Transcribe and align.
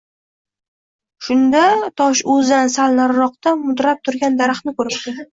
Shunda 1.25 1.59
tosh 2.01 2.23
o‘zidan 2.35 2.71
sal 2.75 2.97
nariroqda 3.01 3.53
mudrab 3.59 4.01
turgan 4.09 4.39
daraxtni 4.41 4.75
ko‘ribdi 4.81 5.15